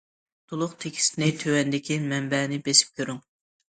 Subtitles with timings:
[0.53, 3.27] تولۇق تېكىستىنى تۆۋەندىكى مەنبەنى بېسىپ كۆرۈڭ.